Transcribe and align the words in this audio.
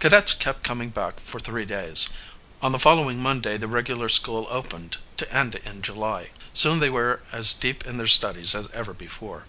Cadets 0.00 0.34
kept 0.34 0.64
coming 0.64 0.90
back 0.90 1.20
for 1.20 1.38
three 1.38 1.64
days, 1.64 2.08
on 2.60 2.72
the 2.72 2.78
following 2.80 3.22
Monday 3.22 3.56
the 3.56 3.68
regular 3.68 4.08
school 4.08 4.48
opened, 4.50 4.96
to 5.16 5.32
end 5.32 5.54
in 5.54 5.80
July. 5.80 6.30
Soon 6.52 6.80
the 6.80 6.88
boys 6.88 6.94
were 6.94 7.22
as 7.30 7.52
deep 7.54 7.86
in 7.86 7.96
their 7.96 8.08
studies 8.08 8.56
as 8.56 8.68
ever 8.72 8.92
before. 8.92 9.46